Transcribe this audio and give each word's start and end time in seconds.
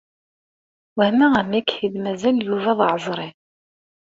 Wehmeɣ 0.97 1.33
amek 1.41 1.69
i 1.85 1.87
d-mazal 1.93 2.37
Yuba 2.47 2.71
d 2.77 2.79
aɛeẓri. 2.85 3.29